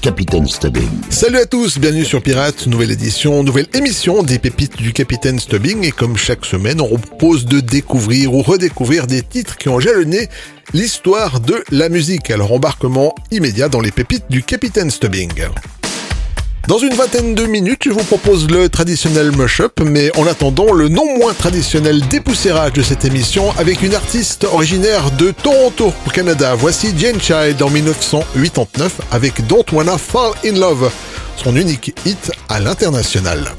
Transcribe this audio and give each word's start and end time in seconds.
Capitaine 0.00 0.46
Stubbing. 0.46 0.88
Salut 1.10 1.38
à 1.38 1.46
tous, 1.46 1.78
bienvenue 1.78 2.04
sur 2.04 2.22
Pirates, 2.22 2.66
nouvelle 2.66 2.92
édition, 2.92 3.42
nouvelle 3.42 3.66
émission 3.74 4.22
des 4.22 4.38
pépites 4.38 4.76
du 4.76 4.92
Capitaine 4.92 5.38
Stubbing. 5.38 5.84
Et 5.84 5.90
comme 5.90 6.16
chaque 6.16 6.44
semaine, 6.44 6.80
on 6.80 6.98
propose 6.98 7.46
de 7.46 7.60
découvrir 7.60 8.32
ou 8.32 8.42
redécouvrir 8.42 9.06
des 9.06 9.22
titres 9.22 9.56
qui 9.56 9.68
ont 9.68 9.80
jalonné 9.80 10.28
l'histoire 10.72 11.40
de 11.40 11.62
la 11.70 11.88
musique. 11.88 12.30
Alors 12.30 12.52
embarquement 12.52 13.14
immédiat 13.30 13.68
dans 13.68 13.80
les 13.80 13.90
pépites 13.90 14.26
du 14.30 14.42
Capitaine 14.42 14.90
Stubbing. 14.90 15.32
Dans 16.68 16.76
une 16.76 16.92
vingtaine 16.92 17.34
de 17.34 17.46
minutes, 17.46 17.84
je 17.86 17.92
vous 17.92 18.04
propose 18.04 18.46
le 18.50 18.68
traditionnel 18.68 19.34
mush-up, 19.34 19.80
mais 19.82 20.14
en 20.18 20.26
attendant, 20.26 20.70
le 20.74 20.90
non 20.90 21.16
moins 21.16 21.32
traditionnel 21.32 22.06
dépoussiérage 22.08 22.74
de 22.74 22.82
cette 22.82 23.06
émission 23.06 23.50
avec 23.56 23.80
une 23.80 23.94
artiste 23.94 24.44
originaire 24.44 25.10
de 25.12 25.30
Toronto, 25.30 25.94
au 26.06 26.10
Canada. 26.10 26.54
Voici 26.56 26.92
Jane 26.94 27.18
Child 27.22 27.62
en 27.62 27.70
1989 27.70 29.00
avec 29.10 29.46
Don't 29.46 29.64
Wanna 29.72 29.96
Fall 29.96 30.32
in 30.44 30.58
Love, 30.58 30.90
son 31.42 31.56
unique 31.56 31.94
hit 32.04 32.30
à 32.50 32.60
l'international. 32.60 33.50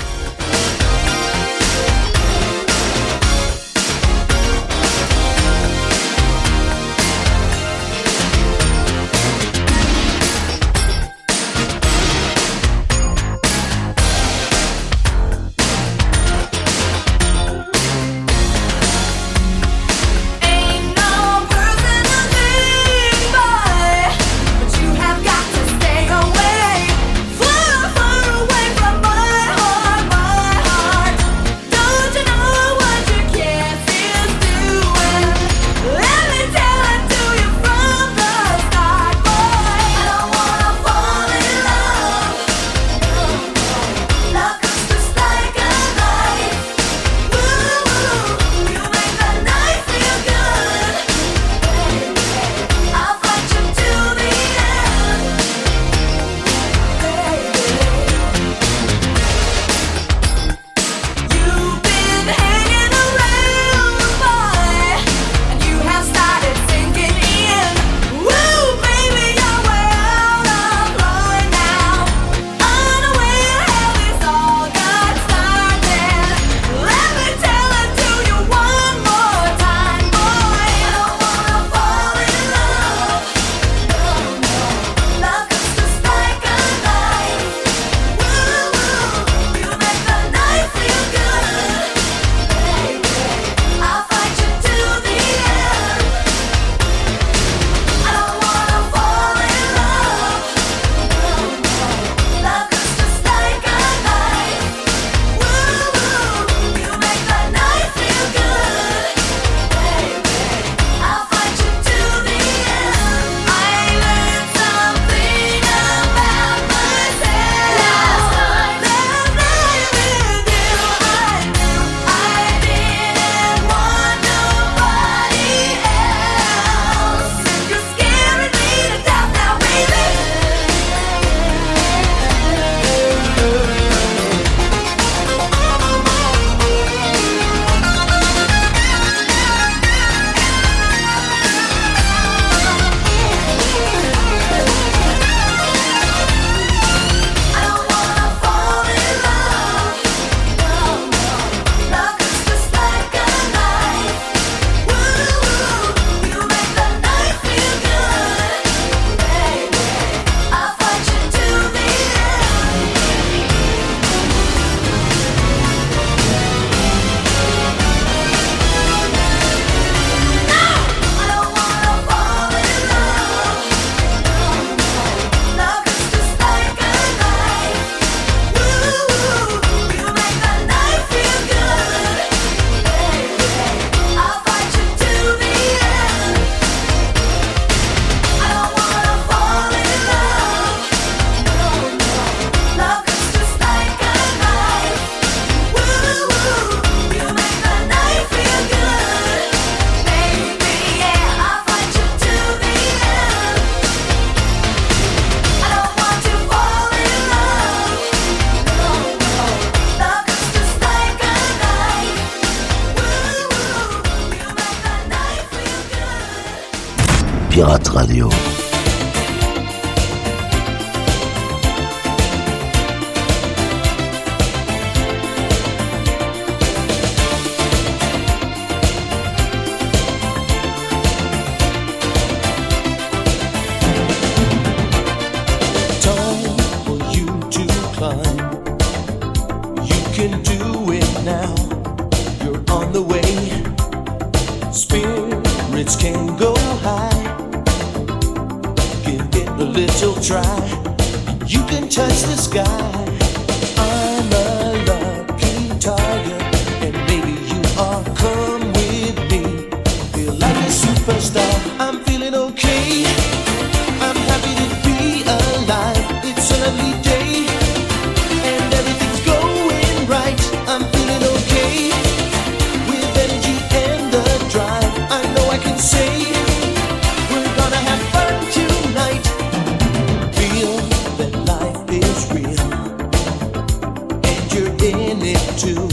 minute 285.15 285.57
too. 285.57 285.88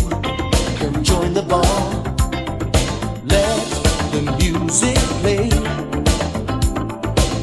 Come 0.78 1.02
join 1.02 1.32
the 1.32 1.42
ball. 1.42 1.62
Let 3.24 3.66
the 4.12 4.22
music 4.38 4.96
play. 5.22 5.48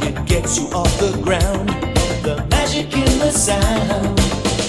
It 0.08 0.26
gets 0.26 0.60
you 0.60 0.68
off 0.68 0.92
the 1.00 1.20
ground. 1.22 1.70
The 2.24 2.46
magic 2.50 2.96
in 2.96 3.20
the 3.20 3.32
sound. 3.32 4.20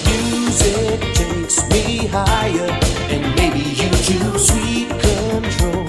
Music 0.09 0.99
takes 1.13 1.69
me 1.69 2.07
higher, 2.07 2.71
and 3.13 3.35
maybe 3.35 3.59
you 3.59 3.89
too. 4.07 4.39
Sweet 4.39 4.89
control 4.89 5.85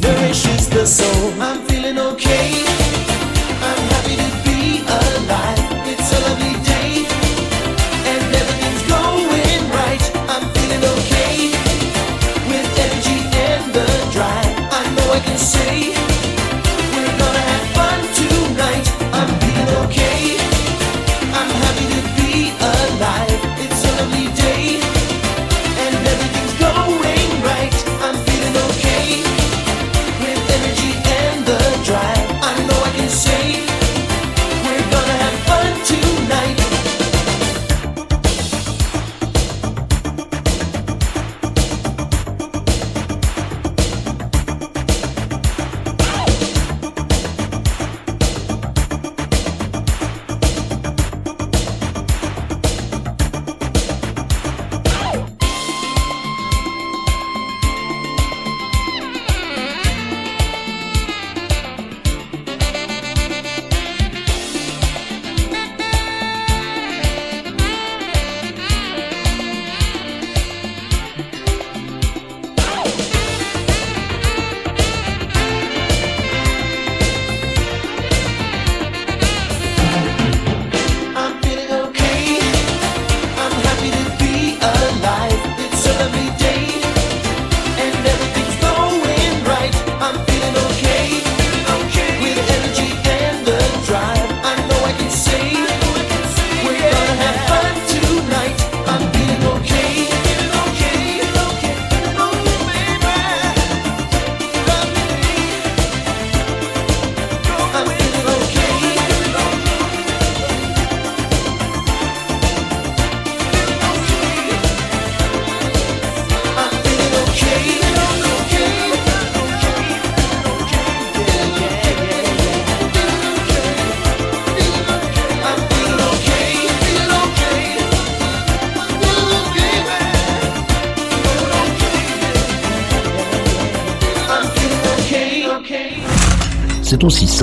nourishes 0.00 0.68
the 0.68 0.86
soul. 0.86 1.42
I'm 1.42 1.66
feeling 1.66 1.98
okay. 1.98 2.97
say. 15.48 16.27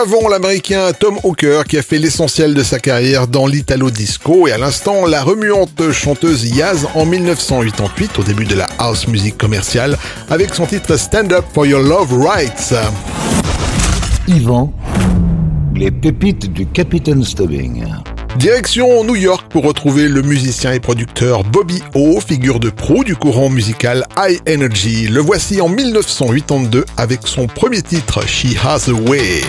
avons 0.00 0.28
l'américain 0.28 0.92
Tom 0.98 1.18
Hawker 1.22 1.64
qui 1.64 1.76
a 1.76 1.82
fait 1.82 1.98
l'essentiel 1.98 2.54
de 2.54 2.62
sa 2.62 2.78
carrière 2.78 3.26
dans 3.26 3.46
l'italo 3.46 3.90
disco 3.90 4.48
et 4.48 4.52
à 4.52 4.56
l'instant 4.56 5.04
la 5.04 5.22
remuante 5.22 5.92
chanteuse 5.92 6.46
Yaz 6.46 6.86
en 6.94 7.04
1988 7.04 8.18
au 8.18 8.22
début 8.22 8.46
de 8.46 8.54
la 8.54 8.66
house 8.78 9.06
music 9.08 9.36
commerciale 9.36 9.98
avec 10.30 10.54
son 10.54 10.64
titre 10.64 10.96
Stand 10.96 11.34
Up 11.34 11.44
for 11.52 11.66
Your 11.66 11.82
Love 11.82 12.14
Rights. 12.18 12.72
Yvan, 14.26 14.72
les 15.74 15.90
pépites 15.90 16.50
du 16.50 16.66
Capitaine 16.66 17.22
Stubbing. 17.22 17.84
Direction 18.38 19.04
New 19.04 19.16
York 19.16 19.48
pour 19.50 19.64
retrouver 19.64 20.08
le 20.08 20.22
musicien 20.22 20.72
et 20.72 20.80
producteur 20.80 21.44
Bobby 21.44 21.82
O, 21.94 22.20
figure 22.20 22.58
de 22.58 22.70
proue 22.70 23.04
du 23.04 23.16
courant 23.16 23.50
musical 23.50 24.06
High 24.16 24.40
Energy. 24.48 25.08
Le 25.08 25.20
voici 25.20 25.60
en 25.60 25.68
1982 25.68 26.86
avec 26.96 27.26
son 27.26 27.46
premier 27.48 27.82
titre 27.82 28.26
She 28.26 28.56
Has 28.64 28.88
a 28.88 28.92
Way. 28.92 29.42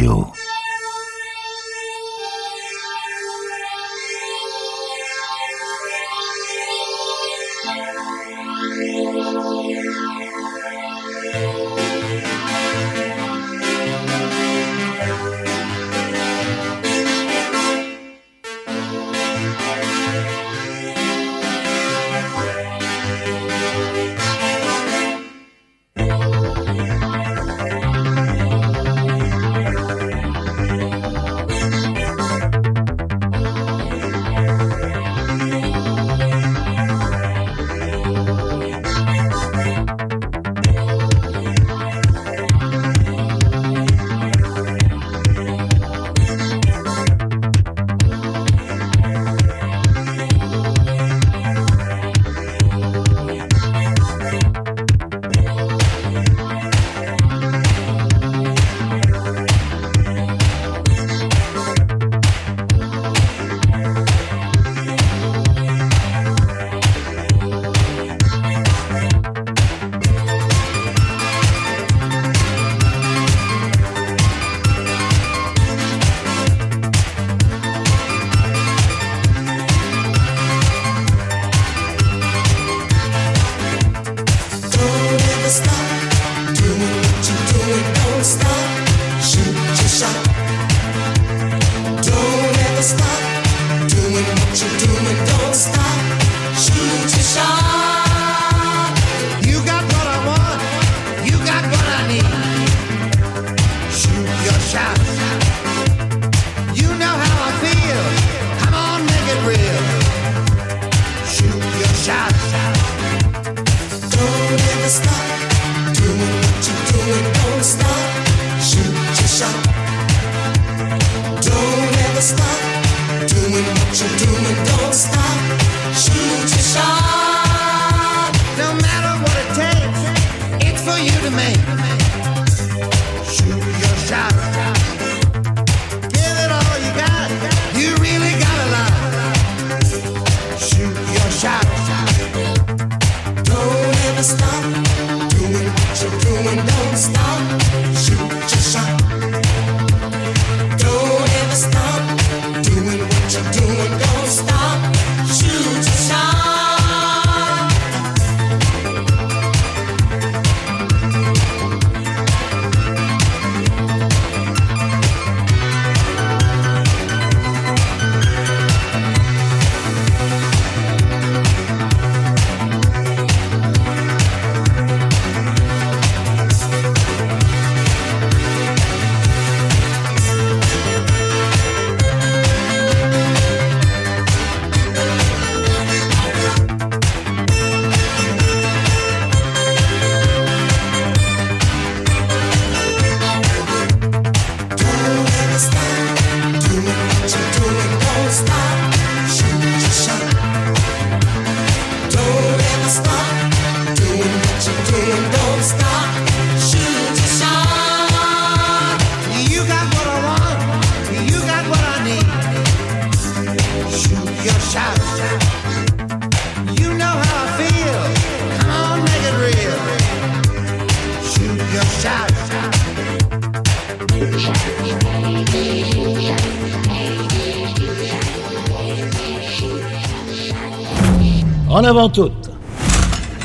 Radio. 0.00 0.39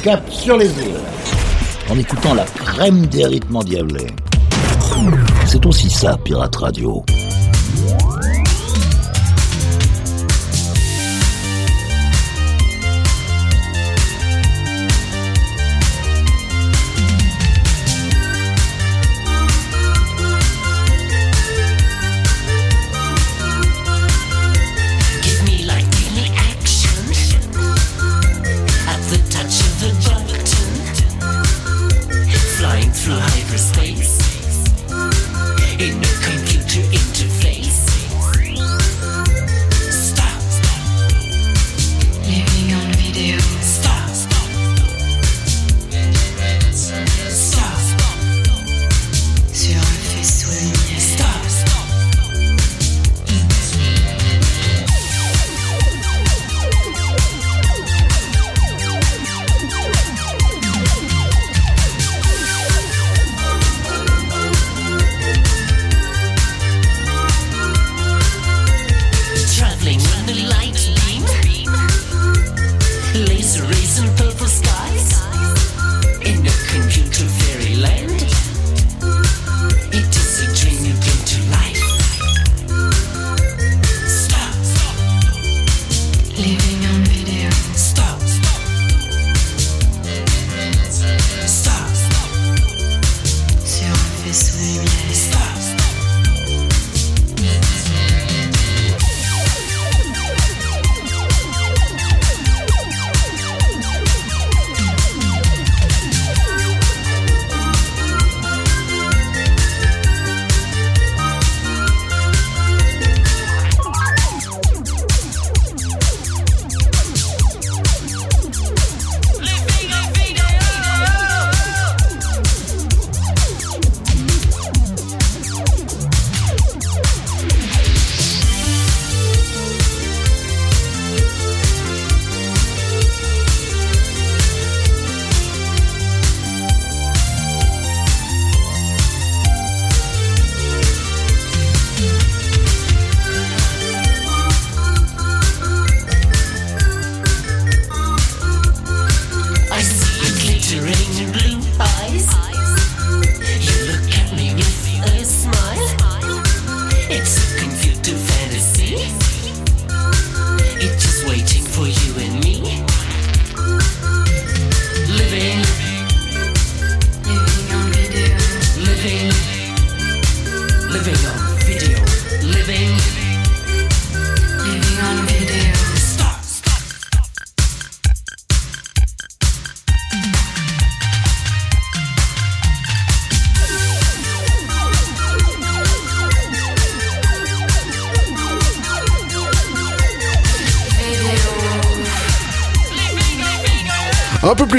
Cap 0.04 0.28
sur 0.32 0.58
les 0.58 0.66
îles. 0.66 1.00
en 1.88 2.00
écoutant 2.00 2.34
la 2.34 2.46
crème 2.46 3.06
des 3.06 3.26
rythmes 3.26 3.58
endiablés. 3.58 4.08
C'est 5.46 5.64
aussi 5.68 5.90
ça, 5.90 6.18
Pirate 6.24 6.56
Radio. 6.56 7.06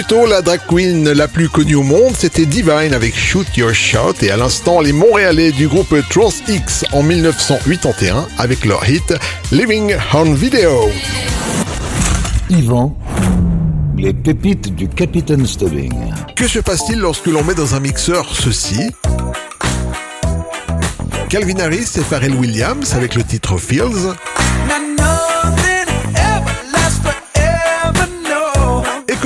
Tôt, 0.09 0.27
la 0.27 0.42
drag 0.42 0.61
queen 0.69 1.11
la 1.12 1.27
plus 1.27 1.49
connue 1.49 1.75
au 1.75 1.83
monde, 1.83 2.14
c'était 2.16 2.47
Divine 2.47 2.92
avec 2.92 3.16
Shoot 3.16 3.47
Your 3.57 3.75
Shot 3.75 4.14
et 4.23 4.31
à 4.31 4.37
l'instant, 4.37 4.81
les 4.81 4.92
Montréalais 4.92 5.53
du 5.53 5.69
groupe 5.69 5.95
Trans 6.11 6.33
X 6.49 6.85
en 6.92 7.03
1981 7.03 8.27
avec 8.38 8.64
leur 8.64 8.88
hit 8.88 9.14
Living 9.51 9.95
on 10.12 10.33
Video. 10.33 10.90
Yvan, 12.51 12.97
les 13.97 14.12
pépites 14.12 14.75
du 14.75 14.88
Capitaine 14.88 15.47
Stubbing. 15.47 15.92
Que 16.37 16.47
se 16.47 16.59
passe-t-il 16.59 17.01
lorsque 17.01 17.27
l'on 17.27 17.42
met 17.42 17.55
dans 17.55 17.75
un 17.75 17.81
mixeur 17.81 18.35
ceci? 18.35 18.90
Calvin 21.29 21.59
Harris 21.59 21.90
et 21.97 22.03
Pharrell 22.03 22.35
Williams 22.35 22.95
avec 22.95 23.14
le 23.14 23.25
titre 23.25 23.57
Fields 23.59 24.14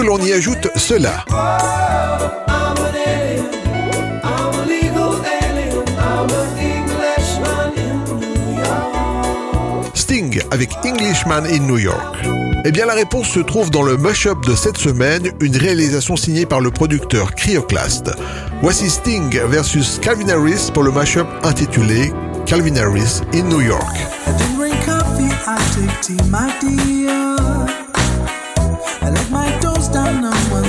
que 0.01 0.07
l'on 0.07 0.19
y 0.19 0.33
ajoute 0.33 0.69
cela. 0.77 1.25
Sting 9.95 10.41
avec 10.51 10.71
Englishman 10.85 11.45
in 11.45 11.67
New 11.67 11.79
York. 11.79 12.17
Eh 12.65 12.71
bien 12.73 12.87
la 12.87 12.95
réponse 12.95 13.29
se 13.29 13.41
trouve 13.41 13.71
dans 13.71 13.83
le 13.83 13.99
mashup 13.99 14.47
de 14.47 14.55
cette 14.55 14.79
semaine, 14.79 15.33
une 15.41 15.57
réalisation 15.57 16.17
signée 16.17 16.47
par 16.47 16.61
le 16.61 16.71
producteur 16.71 17.35
Cryoclast. 17.35 18.11
Voici 18.63 18.89
Sting 18.89 19.39
versus 19.49 19.99
Calvin 20.01 20.29
Harris 20.29 20.71
pour 20.73 20.83
le 20.83 20.93
mashup 20.93 21.27
intitulé 21.43 22.11
Calvin 22.47 22.77
Harris 22.77 23.21
in 23.35 23.43
New 23.43 23.61
York. 23.61 23.97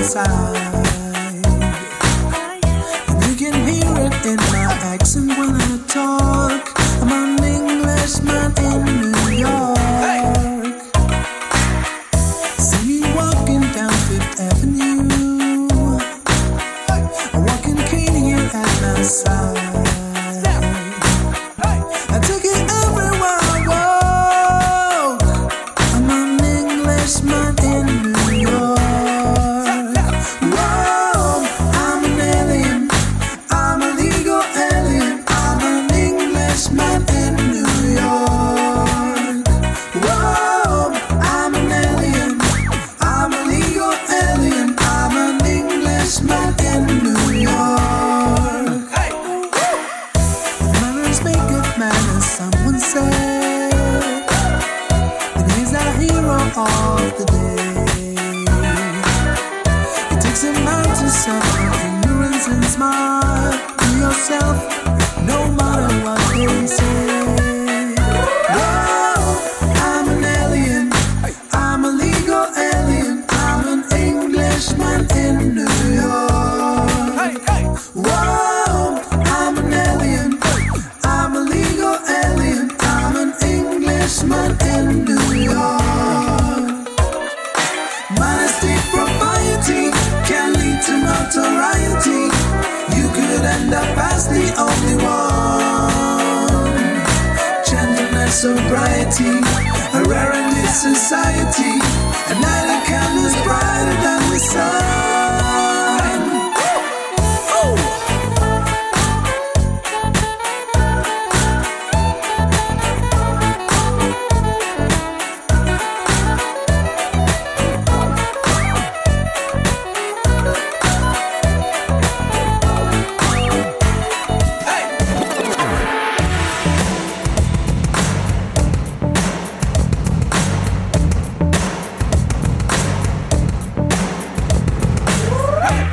Down 0.02 0.28
on 0.28 0.54
one 0.54 0.84
side. 0.84 1.46
And 3.10 3.24
you 3.28 3.36
can 3.36 3.54
hear 3.68 4.08
it 4.08 4.26
in 4.26 4.38
my 4.52 4.68
accent 4.82 5.30
when 5.38 5.56
I 5.56 5.80
talk. 5.88 6.72
I'm 7.02 7.12
an 7.12 7.44
Englishman 7.44 8.52
in 8.58 9.12
New 9.12 9.30
York. 9.38 9.71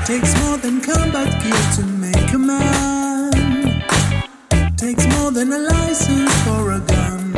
Takes 0.08 0.34
more 0.40 0.56
than 0.56 0.80
combat 0.80 1.28
gear 1.42 1.64
to 1.76 1.82
make 1.84 2.32
a 2.32 2.38
man. 2.38 3.30
Takes 4.74 5.06
more 5.18 5.30
than 5.30 5.52
a 5.52 5.58
license 5.58 6.34
for 6.44 6.72
a 6.72 6.80
gun. 6.80 7.34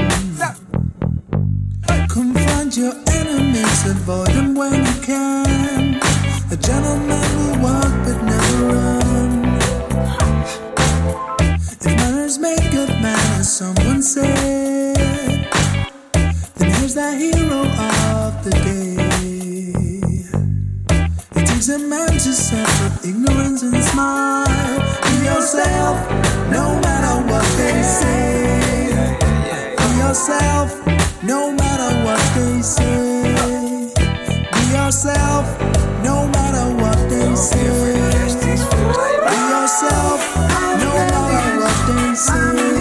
Confront 2.09 2.77
your 2.77 2.95
enemies, 3.09 3.87
avoid 3.91 4.29
them 4.29 4.55
when 4.55 4.87
you 4.87 5.01
can. 5.03 6.01
A 6.53 6.57
gentleman 6.57 7.31
will 7.39 7.59
walk 7.59 7.93
but 8.05 8.23
never 8.23 8.65
run. 8.73 9.59
If 11.57 11.85
manners 11.87 12.39
make 12.39 12.71
good 12.71 12.91
as 12.91 13.53
someone 13.53 14.01
said, 14.01 14.95
then 16.55 16.71
here's 16.71 16.95
the 16.95 17.17
hero 17.17 17.63
of 17.63 18.45
the 18.45 18.51
day. 18.63 18.90
To 22.25 22.35
suffer 22.35 23.09
ignorance 23.09 23.63
and 23.63 23.83
smile. 23.83 24.45
Be 25.05 25.25
yourself, 25.25 25.97
no 26.51 26.79
matter 26.81 27.17
what 27.33 27.47
they 27.57 27.83
say. 27.83 28.93
Be 29.79 29.89
yourself, 29.97 30.69
no 31.23 31.51
matter 31.53 32.05
what 32.05 32.21
they 32.35 32.61
say. 32.61 33.33
Be 34.53 34.63
yourself, 34.77 35.47
no 36.05 36.27
matter 36.29 36.67
what 36.83 36.99
they 37.09 37.35
say. 37.35 37.95
Be 39.27 39.37
yourself, 39.55 40.21
no 40.85 40.93
matter 40.93 41.61
what 41.61 41.77
they 41.89 42.15
say. 42.15 42.80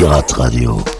Pirate 0.00 0.32
Radio. 0.38 0.99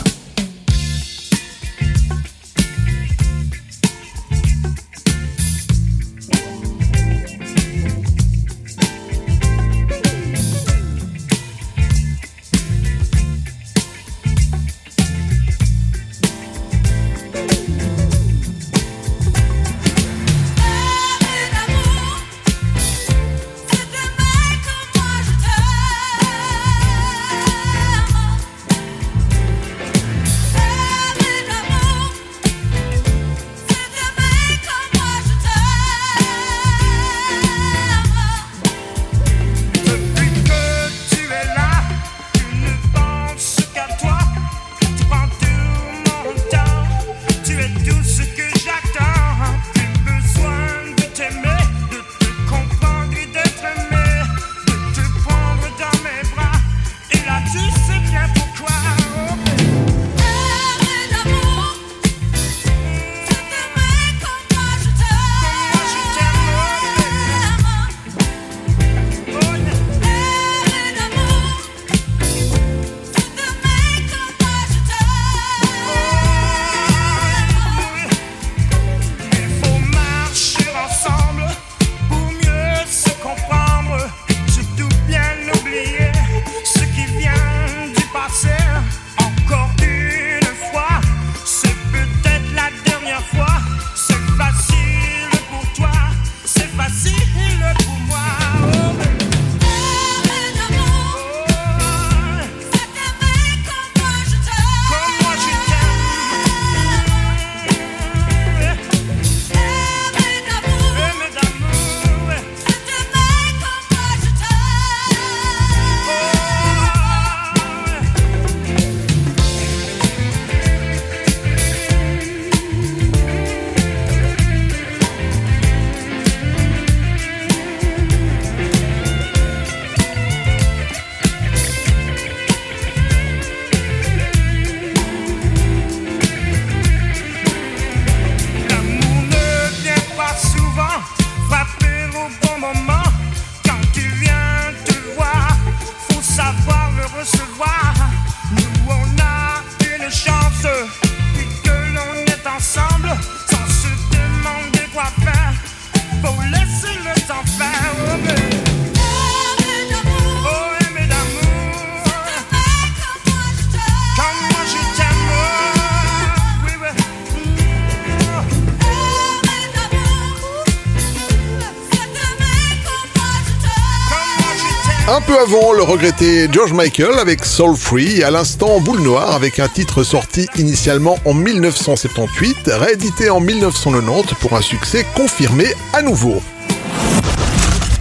Un 175.13 175.19
peu 175.19 175.37
avant, 175.37 175.73
le 175.73 175.83
regretté 175.83 176.47
George 176.49 176.71
Michael 176.71 177.19
avec 177.19 177.43
Soul 177.43 177.75
Free, 177.75 178.23
à 178.23 178.31
l'instant 178.31 178.79
Boule 178.79 179.01
Noire 179.01 179.35
avec 179.35 179.59
un 179.59 179.67
titre 179.67 180.03
sorti 180.03 180.47
initialement 180.55 181.17
en 181.25 181.33
1978, 181.33 182.71
réédité 182.79 183.29
en 183.29 183.41
1990 183.41 184.35
pour 184.39 184.53
un 184.53 184.61
succès 184.61 185.05
confirmé 185.13 185.65
à 185.91 186.01
nouveau. 186.01 186.41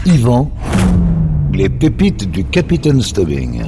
Yvan, 0.07 0.53
les 1.53 1.69
pépites 1.69 2.31
du 2.31 2.45
Capitaine 2.45 3.03
Stubbing. 3.03 3.65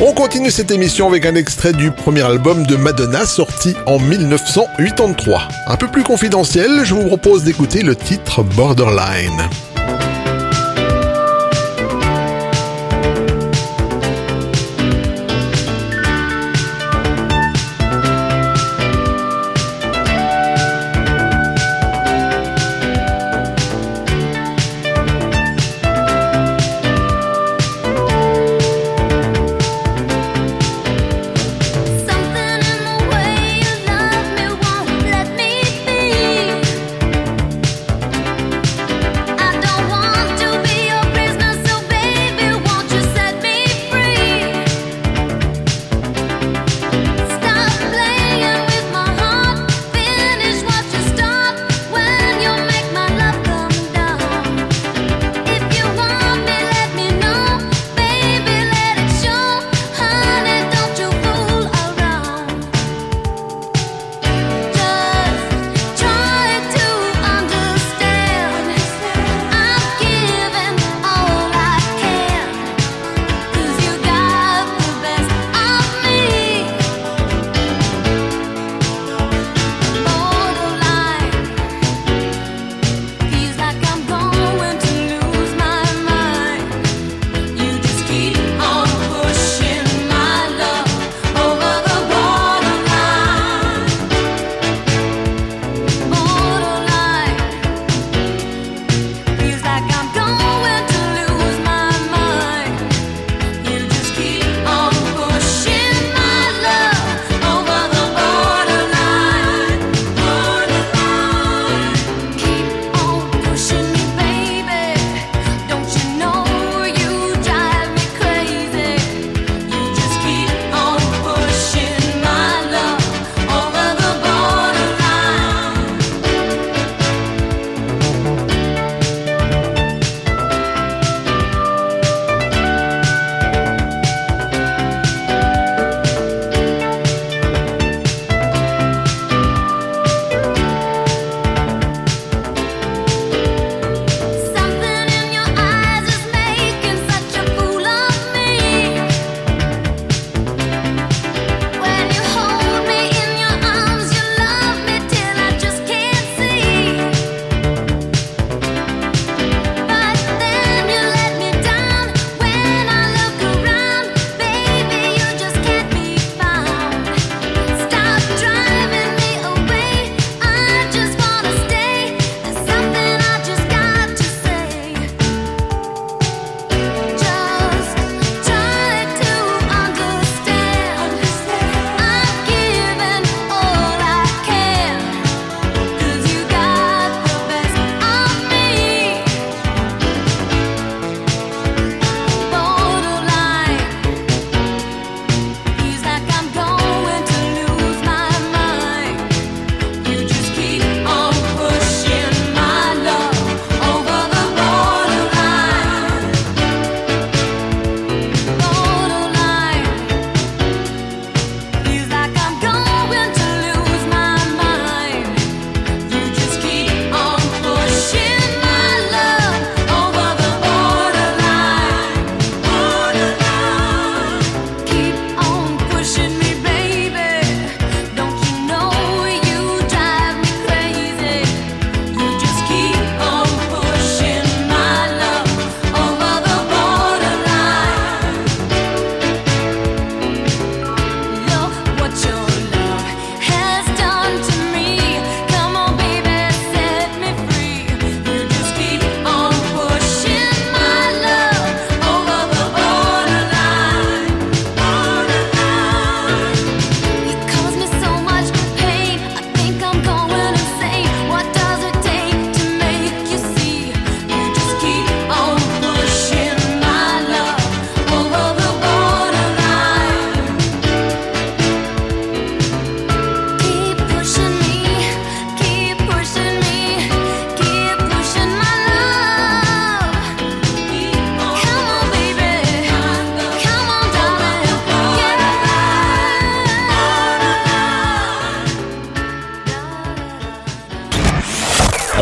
On 0.00 0.14
continue 0.14 0.50
cette 0.50 0.70
émission 0.70 1.06
avec 1.06 1.26
un 1.26 1.34
extrait 1.34 1.74
du 1.74 1.90
premier 1.90 2.22
album 2.22 2.64
de 2.64 2.76
Madonna 2.76 3.26
sorti 3.26 3.74
en 3.84 3.98
1983. 3.98 5.48
Un 5.66 5.76
peu 5.76 5.88
plus 5.88 6.02
confidentiel, 6.02 6.80
je 6.84 6.94
vous 6.94 7.04
propose 7.08 7.44
d'écouter 7.44 7.82
le 7.82 7.94
titre 7.94 8.42
Borderline. 8.42 9.50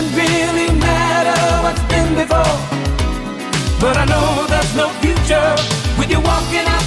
doesn't 0.00 0.16
really 0.16 0.80
matter 0.80 1.62
what's 1.62 1.82
been 1.92 2.14
before. 2.14 2.56
But 3.80 3.96
I 3.98 4.04
know 4.06 4.46
there's 4.48 4.74
no 4.74 4.88
future 5.00 5.54
with 5.98 6.10
you 6.10 6.20
walking 6.20 6.66
out. 6.66 6.79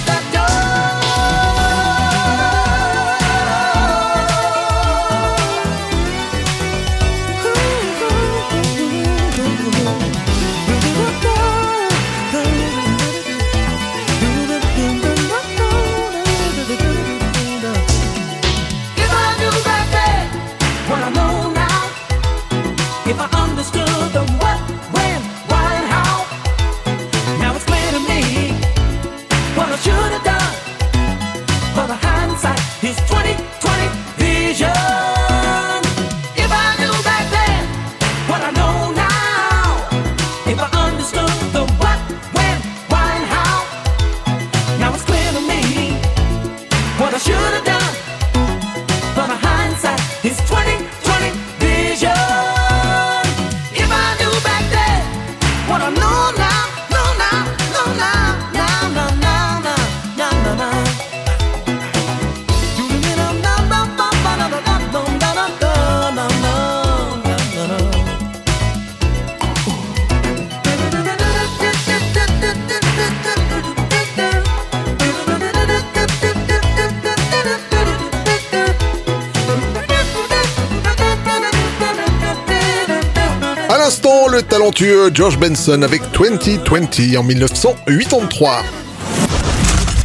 George 84.76 85.38
Benson 85.38 85.82
avec 85.82 86.02
2020 86.18 87.16
en 87.16 87.22
1983. 87.22 88.62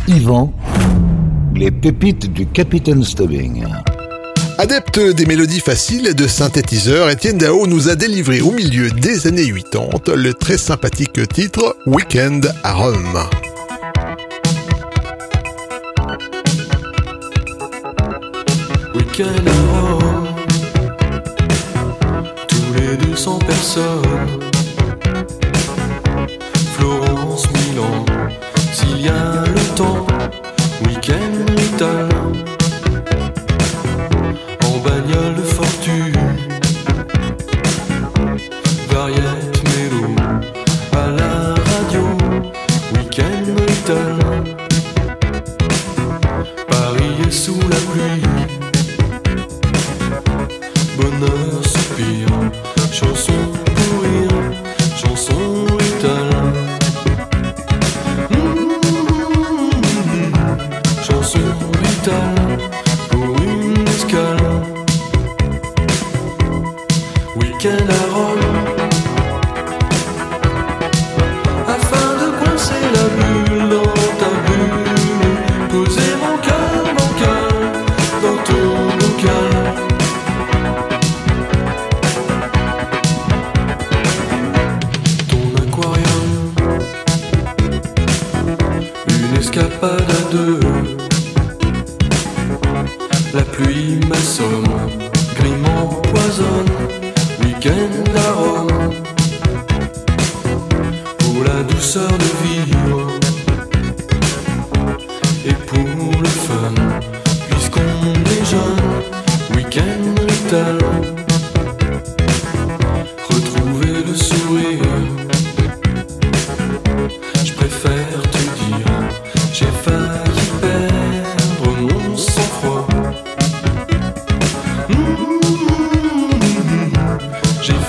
Yvan, 0.08 0.54
les 1.56 1.72
pépites 1.72 2.32
du 2.32 2.46
Capitaine 2.46 3.04
Stubbing. 3.04 3.66
Adepte 4.60 5.00
des 5.00 5.26
mélodies 5.26 5.60
faciles 5.60 6.06
et 6.08 6.14
de 6.14 6.28
synthétiseurs, 6.28 7.10
Étienne 7.10 7.40
Dao 7.40 7.66
nous 7.66 7.90
a 7.90 7.96
délivré 7.96 8.42
au 8.42 8.52
milieu 8.52 8.92
des 8.92 9.26
années 9.26 9.52
80 9.52 10.16
le 10.16 10.34
très 10.36 10.58
sympathique 10.58 11.28
titre 11.34 11.76
Weekend 11.88 12.54
à 12.64 12.74
Rome. 12.74 13.24
Weekend 18.94 19.48
à 19.48 19.80
Rome, 19.80 20.28
tous 22.48 22.74
les 22.76 22.98
deux. 22.98 24.39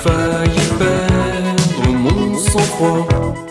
failli 0.03 0.65
perdre 0.79 1.89
mon 1.89 2.35
sang-froid. 2.37 3.50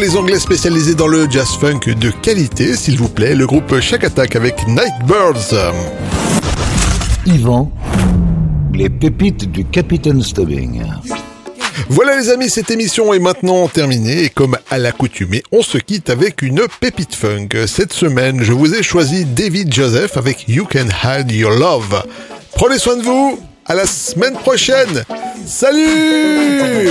Les 0.00 0.16
Anglais 0.16 0.38
spécialisés 0.38 0.94
dans 0.94 1.08
le 1.08 1.28
jazz 1.28 1.56
funk 1.60 1.80
de 1.86 2.10
qualité, 2.10 2.76
s'il 2.76 2.98
vous 2.98 3.08
plaît, 3.08 3.34
le 3.34 3.46
groupe 3.46 3.80
Shack 3.80 4.04
Attack 4.04 4.36
avec 4.36 4.66
Nightbirds. 4.68 5.72
Yvan, 7.26 7.72
les 8.74 8.90
pépites 8.90 9.50
du 9.50 9.64
Capitaine 9.64 10.22
Stubbing. 10.22 10.82
Voilà 11.88 12.16
les 12.18 12.28
amis, 12.28 12.48
cette 12.48 12.70
émission 12.70 13.12
est 13.12 13.18
maintenant 13.18 13.66
terminée 13.66 14.24
et 14.24 14.28
comme 14.28 14.56
à 14.70 14.78
l'accoutumée, 14.78 15.42
on 15.52 15.62
se 15.62 15.78
quitte 15.78 16.10
avec 16.10 16.42
une 16.42 16.62
pépite 16.80 17.14
funk. 17.14 17.48
Cette 17.66 17.92
semaine, 17.92 18.42
je 18.42 18.52
vous 18.52 18.74
ai 18.74 18.82
choisi 18.82 19.24
David 19.24 19.72
Joseph 19.72 20.16
avec 20.16 20.48
You 20.48 20.66
Can 20.70 20.88
Hide 21.02 21.32
Your 21.32 21.52
Love. 21.52 22.04
Prenez 22.54 22.78
soin 22.78 22.96
de 22.96 23.02
vous, 23.02 23.40
à 23.66 23.74
la 23.74 23.86
semaine 23.86 24.34
prochaine. 24.34 25.04
Salut 25.46 26.90